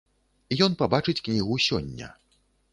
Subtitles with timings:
[0.67, 2.13] Ён пабачыць кнігу сёння.